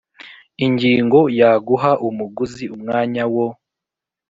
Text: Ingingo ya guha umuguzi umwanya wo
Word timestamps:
Ingingo 0.65 1.19
ya 1.39 1.51
guha 1.67 1.91
umuguzi 2.07 2.65
umwanya 2.75 3.23
wo 3.33 3.45